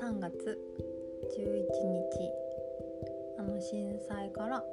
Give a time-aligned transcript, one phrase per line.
[0.00, 0.58] 3月
[1.36, 2.30] 11日。
[3.38, 4.64] あの震災から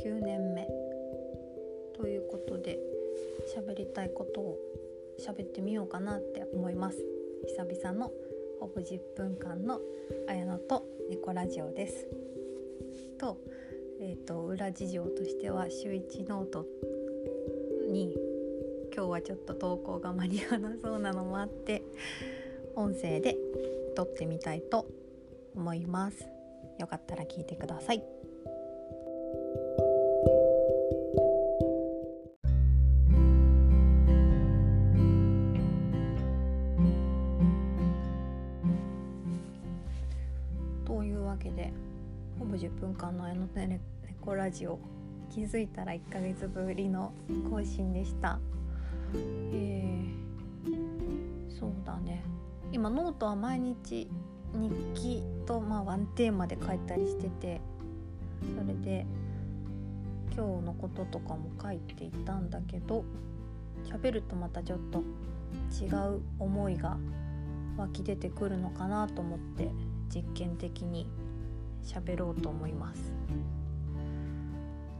[0.00, 0.68] 9年目。
[1.96, 2.78] ということで
[3.56, 4.58] 喋りたいことを
[5.18, 7.04] 喋ってみようかなって思います。
[7.48, 8.12] 久々の
[8.60, 9.80] ほぼ10分間の
[10.28, 12.06] 綾乃と猫ラジオです。
[13.18, 13.38] と,、
[14.00, 16.64] えーと、裏事情としては週1ノート
[17.90, 18.16] に
[18.94, 21.82] 今日はちょっと投稿が間に合わなそうなのもあって
[22.76, 23.36] 音声で
[23.94, 24.86] 撮ってみたいと
[25.54, 26.26] 思います。
[26.78, 28.02] よかったら聞いてください。
[40.84, 41.72] というわけで
[42.38, 44.78] ほぼ10分間の「あのね猫ラジオ」
[45.30, 47.12] 気づいたら1ヶ月ぶりの
[47.50, 48.38] 更新でした。
[49.14, 52.22] えー、そうだね。
[52.74, 54.08] 今ノートは毎日
[54.52, 57.60] 日記と、まあ、ワンテーマで書いたりしてて
[58.60, 59.06] それで
[60.34, 63.04] 今日のこととかも書いていたんだけど
[63.84, 65.04] 喋るとまたちょっと
[65.72, 66.96] 違う思いが
[67.76, 69.70] 湧き出てくるのかなと思って
[70.12, 71.08] 実験的に
[71.80, 73.14] 喋ろうと思います。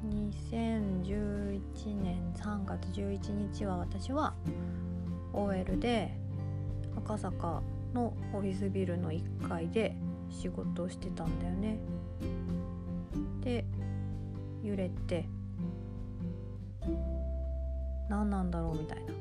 [0.05, 1.61] 2011
[2.03, 4.35] 年3月11日は私は
[5.33, 6.24] OL で
[7.05, 9.95] 赤坂のオフィスビルの1階で
[10.31, 11.79] 仕事をしてたんだよね。
[13.43, 13.67] で
[14.63, 15.29] 揺れて
[18.09, 19.13] 何なんだろうみたいな。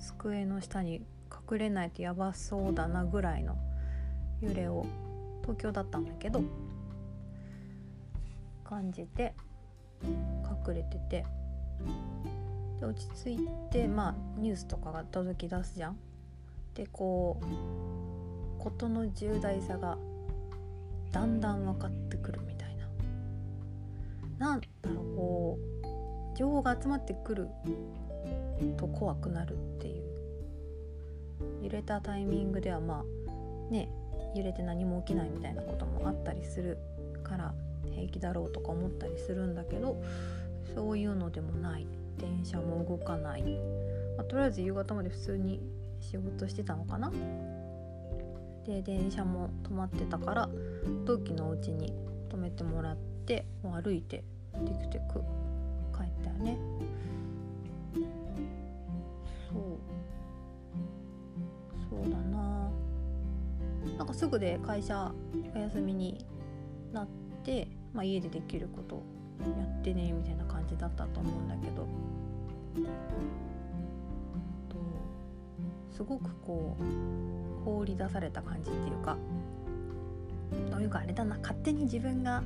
[0.00, 1.06] 机の下に
[1.50, 3.56] 隠れないとやばそうだなぐらいの
[4.40, 4.84] 揺れを
[5.42, 6.42] 東京だったんだけど
[8.64, 9.34] 感じて
[10.02, 11.24] 隠れてて。
[12.80, 15.96] で落ち着いてまあニュースとかが届き出すじゃん。
[16.74, 19.98] でこう事の重大さが
[21.12, 22.88] だんだん分かってくるみたいな。
[24.38, 25.58] なんだろうこ
[26.34, 27.48] う情報が集まってくる
[28.76, 30.04] と怖くなるっていう
[31.62, 33.90] 揺れたタイミングではまあね
[34.34, 36.78] 揺れて何も起きないみたいなこともあったりする
[37.24, 37.54] から
[37.90, 40.00] 平気だろうとか思ったりするんだけど
[40.74, 41.86] そういうのでもない
[42.18, 43.42] 電車も動かない、
[44.16, 45.60] まあ、とりあえず夕方まで普通に
[46.00, 47.12] 仕事してたのかな。
[48.66, 50.48] で電車も止まってたから
[51.06, 51.94] 同期のお家に
[52.28, 55.20] 泊めてもらってもう歩いてテクテク
[55.96, 56.58] 帰ったよね。
[59.50, 59.78] そう。
[61.88, 62.70] そうだな。
[63.96, 65.12] なんかすぐで会社
[65.54, 66.26] お休みに
[66.92, 67.06] なっ
[67.42, 69.02] てまあ、家でできること
[69.40, 71.86] やってねみたいな感じだったと思うんだけど。
[75.98, 79.18] すごくこう放り出された感じっていうか
[80.70, 82.44] というかあれだな勝手に自分が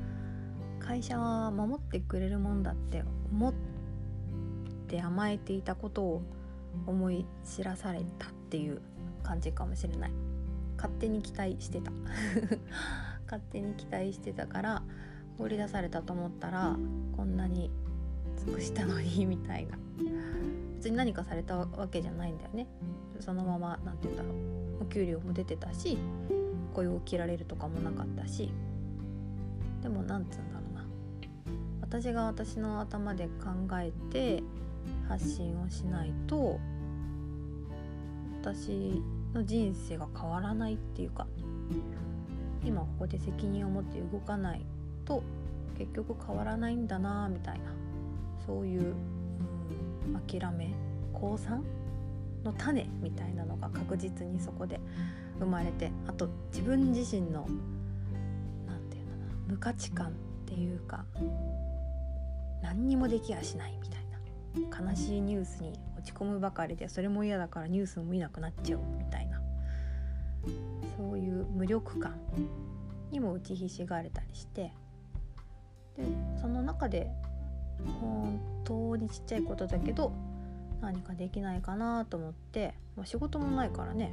[0.81, 3.55] 会社は守ってくれるもんだって思っ
[4.89, 6.23] て甘えていたことを
[6.87, 8.81] 思い知らされたっていう
[9.23, 10.13] 感じかもしれない。
[10.79, 11.93] 勝手に期待してた。
[13.27, 14.83] 勝手に期待してたから
[15.43, 16.77] 放り出されたと思ったら
[17.17, 17.69] こんなに
[18.47, 19.77] 尽くしたのにみたいな。
[20.77, 22.67] 別に何かされたわけじゃないんだよね。
[23.19, 24.29] そのまま何て言うんだろ
[24.81, 24.83] う。
[24.83, 25.99] お給料も出てたし
[26.75, 28.53] 雇用を切られるとかもなかったし。
[29.83, 30.85] でも何つうんだろうな。
[31.81, 34.45] 私が私の頭で考えて
[35.09, 36.61] 発信をしないと
[38.41, 39.03] 私
[39.35, 41.27] の人生が変わらないっていうか
[42.65, 44.65] 今ここで責任を持って動かない
[45.13, 45.23] と
[45.79, 47.65] 結局変わらないんだなみたいな
[48.47, 48.95] そういう、
[50.07, 50.71] うん、諦め
[51.13, 51.63] 降参
[52.45, 54.81] の種みたいなのが確実にそこで
[55.39, 57.47] 生まれてあと自分自身の
[58.67, 60.11] 何て言うのかな無価値観っ
[60.47, 61.05] ていうか
[62.63, 69.41] 何にもできやしないみたいな悲しいニュースに落ち込むばかりでそれも嫌だからニュースも見なくなっちゃうみたいな
[70.97, 72.19] そういう無力感
[73.11, 74.73] にも打ちひしがれたりして
[75.97, 76.05] で
[76.41, 77.11] その中で
[78.01, 80.13] 本当にちっちゃいことだけど
[80.81, 84.13] 何かできないかなと思って、まあ、仕事もないからね。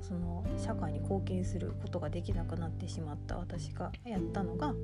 [0.00, 4.74] その社会に貢献することができなくなってしまった私がやったのが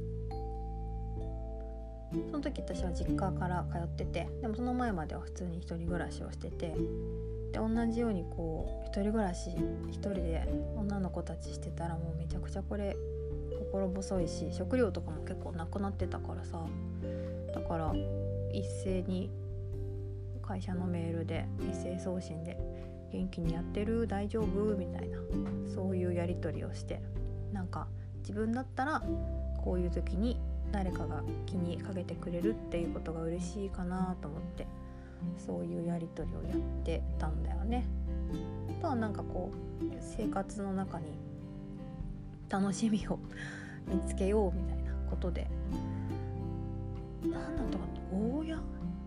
[2.10, 6.74] その時私は実家から通っててでもその前までは普通に一人暮らしをしてて
[7.52, 9.50] で同じようにこう一人暮らし
[9.90, 12.96] 一人で女の子たちしてたらもうめちゃくちゃこれ
[13.72, 16.66] 心細いし食料とかも結構なくなってたからさ。
[17.54, 17.92] だから
[18.52, 19.30] 一斉に
[20.42, 22.58] 会社のメールで一斉送信で
[23.12, 24.06] 元気にやってる？
[24.06, 24.76] 大丈夫？
[24.76, 25.18] みたいな
[25.72, 27.02] そういうやり取りをして
[27.52, 27.88] なんか
[28.20, 29.02] 自分だったら
[29.62, 30.40] こういう時に
[30.72, 32.54] 誰かが気にかけてくれる？
[32.54, 34.66] っていうことが嬉しいかなと思って
[35.36, 37.84] そういうやり取りをやってたんだよね。
[38.78, 39.50] あとはなんかこ
[39.80, 41.06] う生活の中に
[42.48, 43.18] 楽しみを
[43.90, 45.46] 見つけようみたいなことで。
[47.22, 48.00] 何だったかな？
[48.10, 48.58] ゴーヤ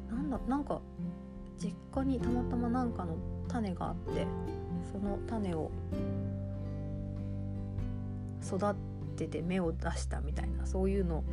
[0.10, 0.40] なんだ？
[0.48, 0.80] なんか
[1.58, 3.16] 実家にたまたまなんかの
[3.48, 4.28] 種があって
[4.92, 5.72] その種を
[8.46, 8.76] 育
[9.16, 11.24] てて芽を出したみたいなそういうの。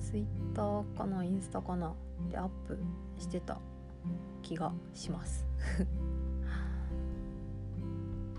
[0.00, 1.24] ツイッターかな？
[1.24, 1.94] インスタかな？
[2.30, 2.78] でアップ
[3.18, 3.58] してた
[4.42, 5.46] 気がします。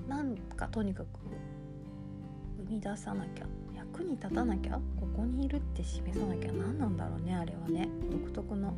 [0.08, 1.08] なんかとにかく
[2.68, 3.48] 生み出さなきゃ。
[3.96, 7.88] 役に立たなきゃここにいるって示さなきゃ何なんだろうねあれはね。
[8.12, 8.74] 独特の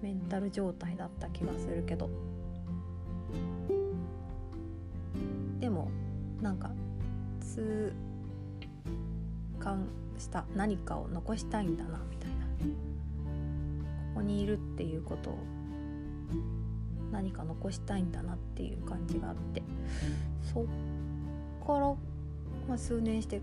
[0.00, 2.08] メンタル状態だった気がするけど。
[5.58, 5.90] でも
[6.40, 6.70] なんか
[7.40, 7.92] 痛
[9.58, 12.46] 感した何かを残したいんだなみたいな。
[12.46, 15.38] ここにいるっていうことを
[17.10, 19.64] 何か残したいんだなっていう感じがあって。
[20.54, 20.66] そっ
[21.66, 21.86] から、
[22.68, 23.40] まあ、数年して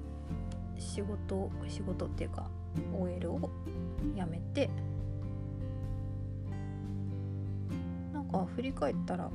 [0.83, 2.49] 仕事仕事っていうか
[2.93, 3.49] OL を
[4.15, 4.69] 辞めて
[8.13, 9.29] なんか振り返ったら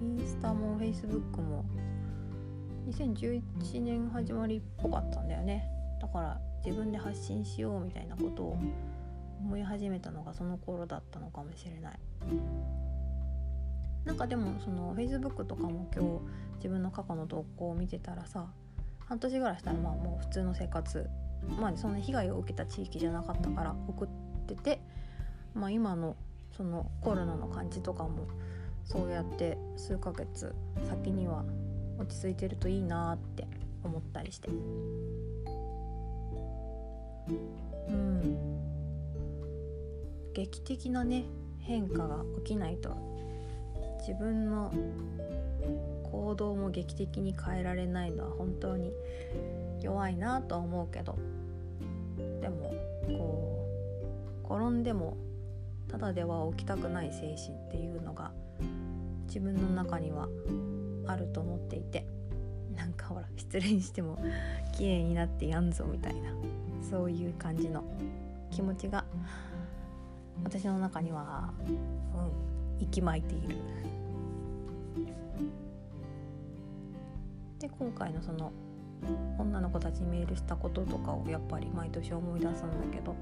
[0.00, 1.64] インスタもフェイスブックも
[2.88, 3.42] 2011
[3.82, 5.70] 年始まりっぽかったんだよね。
[6.00, 8.58] だから自分で発信しようみたいなことを
[9.40, 11.98] 思い始めたのがその頃だったのかもしれない。
[14.04, 16.20] なんかでもその Facebook とかも今日
[16.56, 18.50] 自分の過去の投稿を見てたらさ
[19.10, 21.10] 半年ぐらいしたらまあもう普通の生活
[21.60, 24.08] まあそんな被害を受けた地域じゃなかったから送っ
[24.46, 24.80] てて
[25.52, 26.14] まあ今の
[26.56, 28.28] そのコロナの感じとかも
[28.84, 30.54] そうやって数ヶ月
[30.88, 31.44] 先には
[31.98, 33.48] 落ち着いてるといいなって
[33.82, 34.48] 思ったりして。
[37.88, 38.38] うん。
[40.32, 41.24] 劇的なね
[41.58, 42.96] 変化が起きないと
[43.98, 44.72] 自分の
[46.10, 48.92] 行動も劇的に変えられないのは本当に
[49.80, 51.16] 弱いなとは思うけど。
[52.40, 52.72] でも
[53.06, 53.66] こ
[54.44, 55.16] う転んでも
[55.88, 58.32] ただでは起きたくない精神っていうのが
[59.26, 60.28] 自分の中には
[61.06, 62.06] あると思っていて。
[62.76, 64.16] なんかほら失恋しても
[64.72, 66.32] 綺麗になってやんぞみたいな。
[66.88, 67.84] そういう感じの
[68.50, 69.04] 気持ちが
[70.44, 73.56] 私の中にはうん息巻いている。
[77.60, 78.52] で今回のその
[79.38, 83.14] 女の子たちにメールしたこととかをやっぱり毎年思い出すんだけど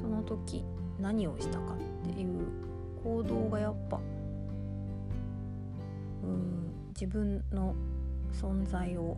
[0.00, 0.64] その時
[1.00, 2.46] 何をしたかっていう
[3.02, 4.00] 行動がやっぱ
[6.22, 7.74] うん自分の
[8.32, 9.16] 存在を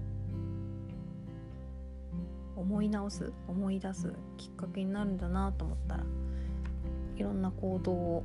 [2.56, 6.04] 思い直す思い出すきっかけになるんだなと思ったら
[7.16, 8.25] いろんな行動を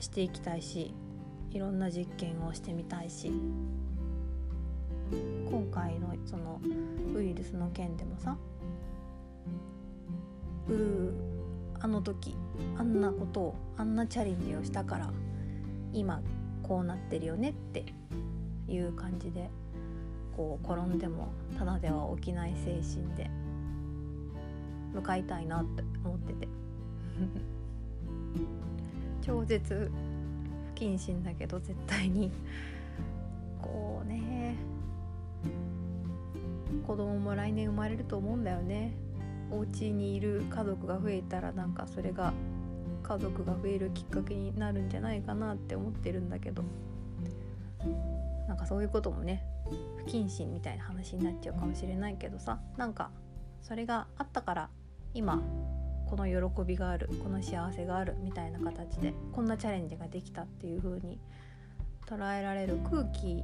[0.00, 0.94] していきたいし
[1.56, 3.32] いろんな実験をしてみたいし
[5.50, 6.60] 今回のその
[7.14, 8.36] ウイルスの件でもさ
[10.68, 11.14] うー
[11.80, 12.36] あの時
[12.76, 15.10] あんなことをあんなチャレンジをしたから
[15.94, 16.20] 今
[16.62, 17.86] こうなってるよねって
[18.68, 19.48] いう感じで
[20.36, 23.30] こう転んでもただでは起きない精神で
[24.92, 26.48] 向かいたいなって思ってて。
[29.22, 29.90] 超絶
[30.76, 32.30] 謹慎だけど絶対に。
[33.60, 34.54] こうね。
[36.86, 38.92] 子供も来年生まれると思うんだよね。
[39.50, 42.32] お家にいる家族が増えたらなんかそれが
[43.02, 46.62] 家族が増えるきっかけになるんじゃないかなって思ってるんだけど。
[48.48, 49.44] なんかそういうこともね
[49.96, 52.60] 不謹慎みたいな話になっちゃうかもしれないけどさ。
[52.76, 53.10] なんか
[53.62, 54.70] それがあったから
[55.14, 55.42] 今
[56.08, 61.18] この喜びがあるこの幸せがあるみたいな形でこんなチャレンジができたっていう風に
[62.06, 63.42] 捉えられる空気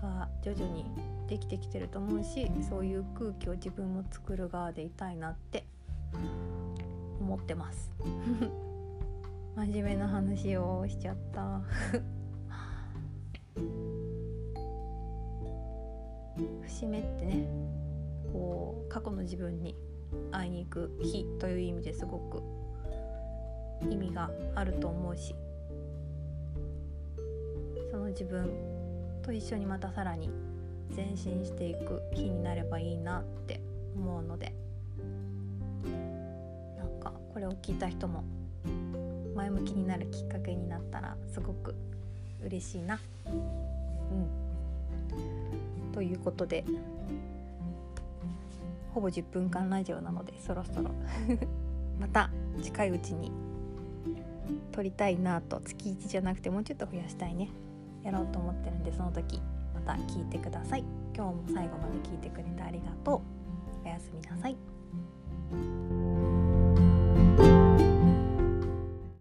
[0.00, 0.84] が徐々に
[1.28, 5.64] できてきてると思うしそういう空気を自分も作る側でいたいなって
[7.20, 7.90] 思ってます。
[9.56, 11.62] 真面目な話をしちゃった。
[16.62, 17.46] 節目ってね
[18.32, 19.76] こう過去の自分に
[20.30, 22.42] 会いに行く日という意味ですごく
[23.90, 25.34] 意味があると思うし
[27.90, 28.50] その自分
[29.22, 30.30] と一緒にまたさらに
[30.94, 33.60] 前進していく日になればいいなって
[33.96, 34.52] 思うので
[36.76, 38.24] なんかこれを聞いた人も
[39.34, 41.74] 前向きになるきっかけになったらすごく
[42.44, 43.00] 嬉しいな。
[43.26, 44.44] うん
[45.92, 46.64] ということで
[48.94, 50.90] ほぼ10分間ラジオなのでそろそろ。
[51.98, 52.30] また
[52.62, 53.32] 近いうちに
[54.70, 57.50] 撮りたいなと月1じゃなくてもうちょっと増やしたいね。
[58.04, 59.40] やろうと思ってるんでその時
[59.74, 60.84] また聞いてください。
[61.14, 63.20] 今日も最後まで聞いてくれてありがとう。
[63.84, 64.56] おやすみなさい。